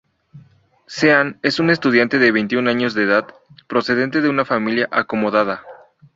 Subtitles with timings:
[0.87, 3.27] Sean es un estudiante de veintiún años de edad,
[3.67, 5.61] procedente de una familia acomodada.